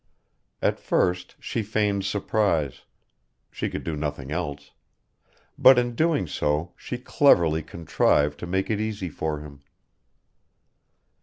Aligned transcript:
At 0.63 0.79
first 0.79 1.35
she 1.39 1.61
feigned 1.61 2.05
surprise 2.05 2.85
she 3.51 3.69
could 3.69 3.83
do 3.83 3.95
nothing 3.95 4.31
else 4.31 4.71
but 5.59 5.77
in 5.77 5.93
doing 5.93 6.25
so 6.25 6.73
she 6.75 6.97
cleverly 6.97 7.61
contrived 7.61 8.39
to 8.39 8.47
make 8.47 8.71
it 8.71 8.79
easy 8.81 9.09
for 9.09 9.41
him. 9.41 9.61